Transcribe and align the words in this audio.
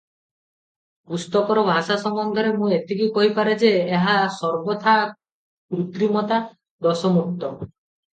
ପୁସ୍ତକର 1.09 1.63
ଭାଷା 1.67 1.97
ସମ୍ବନ୍ଧରେ 2.03 2.53
ମୁଁ 2.61 2.69
ଏତିକି 2.77 3.09
କହିପାରେଁ 3.17 3.57
ଯେ, 3.63 3.69
ଏହା 3.97 4.15
ସର୍ବଥା 4.37 4.95
କୃତ୍ରିମତା 5.75 6.41
ଦୋଷମୁକ୍ତ। 6.87 7.53